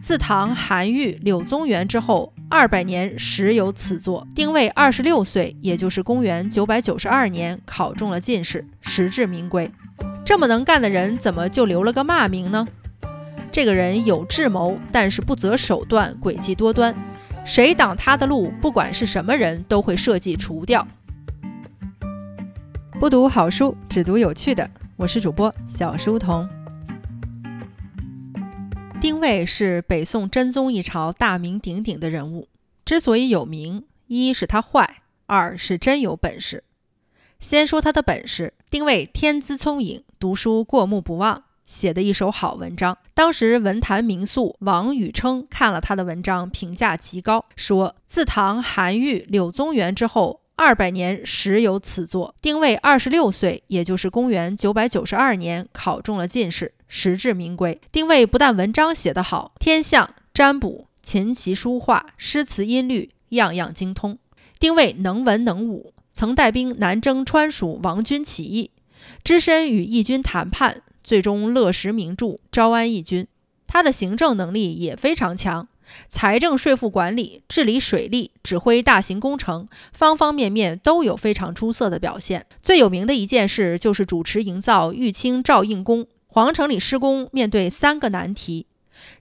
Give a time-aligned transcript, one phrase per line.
[0.00, 4.26] 自唐韩愈、柳宗元之后二百年时有此作。
[4.34, 9.70] 丁谓二十六岁，也就是公元九百九十二年，考中了进士，实至名归。
[10.24, 12.66] 这么能干的人，怎么就留了个骂名呢？
[13.50, 16.94] 这个人有智谋，但是不择手段，诡计多端。
[17.44, 20.86] 谁挡他的路，不管是什么人，都会设计除掉。
[23.00, 24.68] 不读好书，只读有趣的。
[24.96, 26.57] 我是主播小书童。
[29.00, 32.48] 丁谓是北宋真宗一朝大名鼎鼎的人物。
[32.84, 36.64] 之所以有名，一是他坏，二是真有本事。
[37.38, 42.98] 先说他的本事，丁谓天资聪颖，读书过目不忘，写的一手好文章。
[43.14, 50.40] 当时文坛名宿王禹偁看了他的文章，评价极高，说自唐韩愈、柳宗元之后。
[50.58, 52.34] 二百年时有此作。
[52.42, 57.80] 丁谓二十六岁，也就是公元九百九十二年，考中了进士，实至名归。
[57.92, 64.18] 丁谓不但文章写得好，天象、占卜、琴棋书画、诗词音律，样样精通。
[64.58, 68.72] 丁谓能文能武，曾带兵南征川蜀王军起义，
[69.22, 73.28] 只身与义军谈判，最终勒实名著，招安义军。
[73.68, 75.68] 他的行政能力也非常强。
[76.08, 82.46] 财政税赋管理、治理水利、指挥大型工程，方方面面都有非常出色的表现。
[82.62, 86.06] 最有名的一件事就是主持营造玉清照应宫。
[86.26, 88.66] 皇城里施工面对三个难题：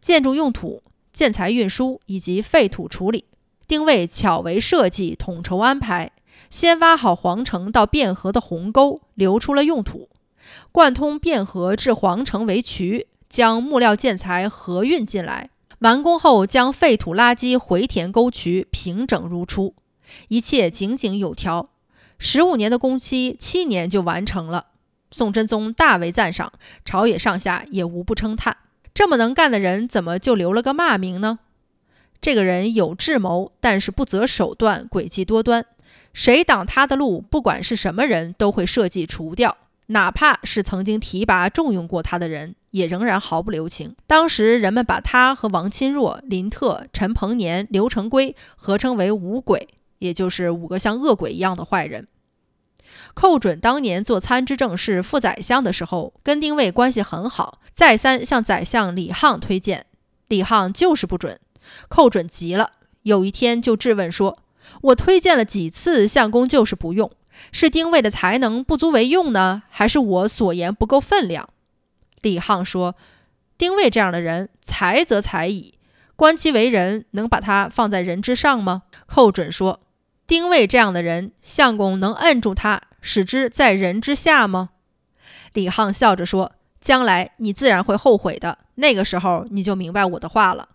[0.00, 3.26] 建筑用土、建材运输以及废土处理。
[3.68, 6.12] 丁谓巧为设计，统筹安排，
[6.50, 10.08] 先挖好皇城到汴河的鸿沟，留出了用土，
[10.72, 15.50] 贯通汴河至皇城为渠，将木料建材河运进来。
[15.84, 19.74] 完工后，将废土垃圾回填沟渠，平整如初，
[20.28, 21.68] 一切井井有条。
[22.18, 24.68] 十五年的工期，七年就完成了。
[25.10, 26.54] 宋真宗大为赞赏，
[26.86, 28.56] 朝野上下也无不称叹。
[28.94, 31.40] 这么能干的人，怎么就留了个骂名呢？
[32.18, 35.66] 这个人有智谋，但是不择手段，诡计多端。
[36.14, 39.58] 谁挡他的路，不管是什么人，都会设计除掉。
[39.88, 43.94] 哪怕是曾经提拔重用过他的人，也仍然毫不留情。
[44.08, 49.68] 当时人们把他和王钦若、林特、陈鹏年、刘成规合称为“五鬼”，
[50.00, 52.08] 也就是五个像恶鬼一样的坏人。
[53.14, 59.86] 寇准当年做参知政事、副宰相的时候，跟丁谓关系很好，再三向宰相李沆推荐，
[60.26, 61.38] 李沆就是不准。
[61.88, 64.38] 寇准急了，有一天就质问说
[64.82, 67.08] ：“我推荐了几次，相公就是不用。”
[67.52, 71.48] 是丁谓的才能不足为用呢，还是我所言不够分量？
[72.24, 72.96] 李沆说
[73.58, 75.74] ：“丁谓这样的人，才则才矣，
[76.16, 79.80] 观其为人，能把他放在人之上吗？”寇准说
[80.26, 84.70] ：“丁谓这样的人，相公能摁住他，使之在人之下吗？”
[85.52, 90.70] 李沆笑着说：“将来你自然会后悔的，那个时候你就明白我的话了。”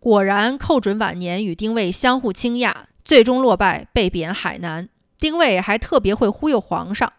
[0.00, 2.74] 果然，寇准晚年与丁谓相互倾轧，
[3.04, 4.88] 最终落败，被贬海南。
[5.16, 7.12] 丁谓还特别会忽悠皇上。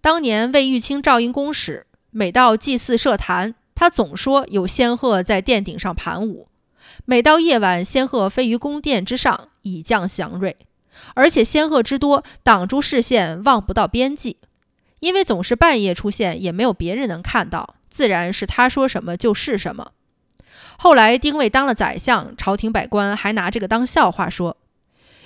[0.00, 1.85] 当年为玉清照应公使，
[2.16, 6.48] 每到祭祀设坛，他总说有仙鹤在殿顶上盘舞。
[7.04, 10.56] 每到夜晚，仙鹤飞于宫殿之上，以降祥瑞。
[11.12, 14.38] 而且仙鹤之多，挡住视线，望不到边际。
[15.00, 19.92] 因为总是半夜出现，也没有别人能看到，自然是他说什么就是什么。
[20.78, 24.56] 后来丁谓当了宰相，朝廷百官还拿这个当笑话说。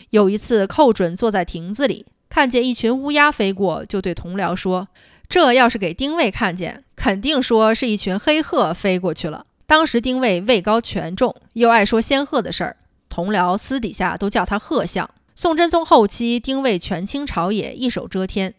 [0.08, 4.88] 有一次，寇准坐在亭子里，看见一群乌鸦飞过，就对同僚说
[5.30, 12.76] ：“这要是给丁谓看见，肯定说是一群黑鹤飞过去了。”当时丁谓位高权重，又爱说仙鹤的事儿，
[13.08, 15.08] 同僚私底下都叫他鹤相。
[15.36, 18.52] 宋真宗后期，丁谓权倾朝野，一手遮天。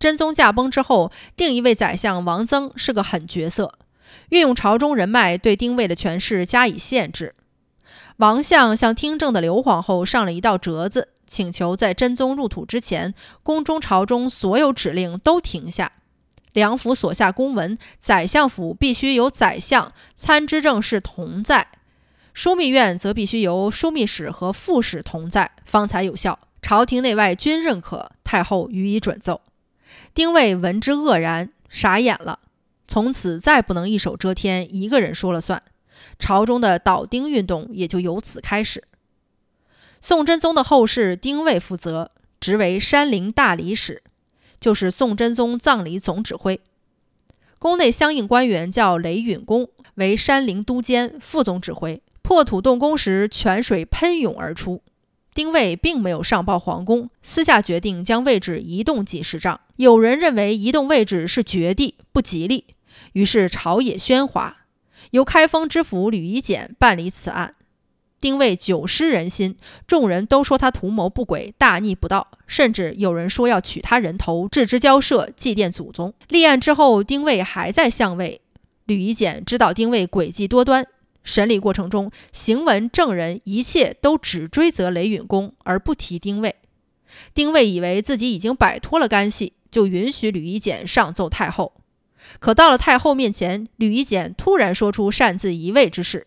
[0.00, 3.78] 真宗驾崩之后，另一位宰相王曾是个狠角色，
[4.30, 7.36] 运用朝中人脉，对丁谓的权势加以限制。
[8.16, 13.14] 王相向听政的刘皇后上了一道折子，请求在真宗入土之前，
[13.44, 15.92] 宫中朝中所有指令都停下。
[16.56, 21.66] 梁府所下公文，宰相府必须由宰相、参知政事同在；
[22.34, 26.38] 枢密院则必须由枢密使和副使同在，方才有效。
[26.62, 29.42] 朝廷内外均认可，太后予以准奏。
[30.14, 32.38] 丁谓闻之愕然，傻眼了。
[32.88, 35.62] 从此再不能一手遮天，一个人说了算。
[36.18, 38.84] 朝中的倒丁运动也就由此开始。
[40.00, 44.02] 宋真宗的后事，丁谓负责，职为山陵大理使，
[44.66, 46.58] 就是宋真宗葬礼总指挥。
[47.60, 52.02] 宫内相应官员叫雷允恭，为山陵都监、副总指挥。
[52.20, 54.82] 破土动工时，泉水喷涌而出。
[55.32, 59.60] 丁谓并没有上报皇宫，私下决定将位置移动几十丈。
[59.76, 62.64] 有人认为移动位置是绝地，不吉利，
[63.12, 64.64] 于是朝野喧哗。
[65.12, 67.54] 由开封知府吕夷简办理此案。
[68.20, 76.12] 丁谓久失人心，众人都说他图谋不轨、大逆不道，甚至有人说要取他人头置之交社，祭奠祖宗。
[76.28, 78.40] 立案之后，丁谓还在相位。
[78.86, 80.86] 吕夷简知道丁谓诡计多端，
[81.22, 86.56] 审理过程中，行文证人一切都只追责雷允公，而不提丁谓。
[87.34, 91.74] 丁谓以为自己已经摆脱了干系，就允许吕夷简上奏太后。
[92.40, 96.26] 可到了太后面前，吕夷简突然说出擅自移位之事。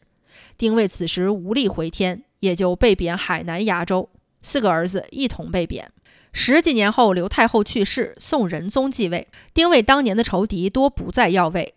[0.60, 4.10] 丁谓此时无力回天，也就被贬海南崖州，
[4.42, 5.90] 四个儿子一同被贬。
[6.34, 9.30] 十几年后，刘太后去世，宋仁宗继位。
[9.54, 11.76] 丁谓当年的仇敌多不在要位。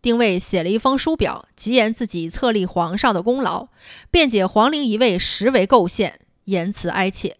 [0.00, 3.68] 丁谓写了一封书表，极言自己册立皇上的功劳，
[4.10, 7.36] 辩解皇陵一位实为构陷，言辞哀切。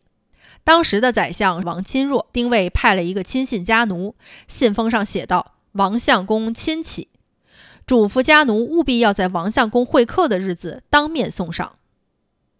[0.62, 4.14] 当时的宰相王钦若，丁谓派了一个亲信家奴，
[4.46, 7.08] 信封上写道：“王相公亲启。”
[7.92, 11.74] 嘱咐家奴务必要在王相公会客的日子当面送上。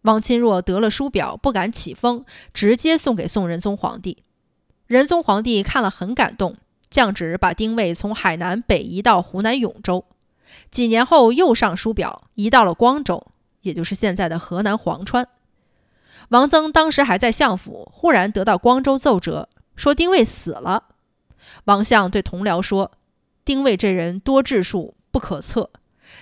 [0.03, 4.23] 王钦若得了书表，不敢起封，直接送给宋仁宗皇帝。
[4.87, 6.59] 仁宗皇帝看了很感动，
[6.91, 10.05] 降旨把丁谓从海南北移到湖南永州。
[10.71, 13.29] 几年后又上书表，移到了光州，
[13.63, 15.27] 也就是现在的河南潢川。
[16.29, 20.89] 王曾当时还在相府，忽然得到光州奏折，说丁谓死了。
[21.65, 22.93] 王相对同僚说
[23.47, 25.71] ：“丁谓这人多智术。”不可测，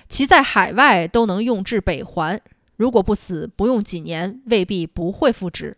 [0.08, 2.42] 其在海外都能用至北还。
[2.76, 5.76] 如果不死，不用几年，未必不会复职。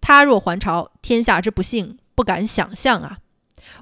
[0.00, 3.18] 他若还朝，天下之不幸，不敢想象啊！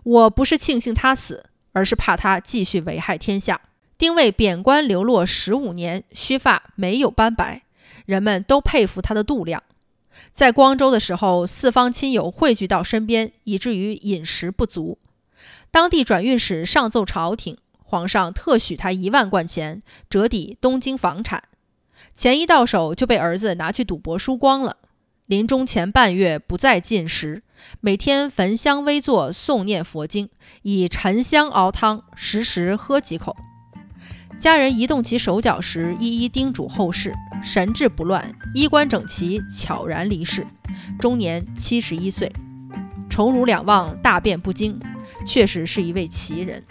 [0.05, 3.61] 我不是庆幸他死，而是怕他继续危害天下。
[3.97, 7.62] 丁谓贬官流落十五年，须发没有斑白，
[8.07, 9.62] 人们都佩服他的度量。
[10.33, 14.99] 在光州的时候，四方亲友汇聚到身边，以至于饮食不足。
[15.71, 17.57] 当地转运使上奏朝廷。
[17.90, 21.42] 皇上特许他一万贯钱，折抵东京房产。
[22.14, 24.76] 钱一到手就被儿子拿去赌博输光了。
[25.26, 27.42] 临终前半月不再进食，
[27.81, 30.28] 每天焚香微坐诵念佛经，
[30.62, 33.37] 以沉香熬汤，时时喝几口。
[34.38, 40.46] 家人移动其手脚时，一一叮嘱后事，神志不乱，衣冠整齐，悄然离世，
[41.00, 42.31] 终年七十一岁。
[43.08, 44.78] 宠辱两忘，大便不惊，
[45.26, 46.62] 确实是一位奇人。